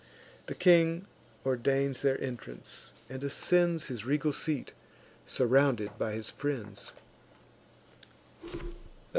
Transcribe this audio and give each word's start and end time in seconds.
The 0.47 0.55
king 0.55 1.05
ordains 1.45 2.01
their 2.01 2.19
entrance, 2.19 2.89
and 3.07 3.23
ascends 3.23 3.85
His 3.85 4.03
regal 4.03 4.31
seat, 4.33 4.71
surrounded 5.27 5.95
by 5.99 6.13
his 6.13 6.27
friends. 6.27 6.91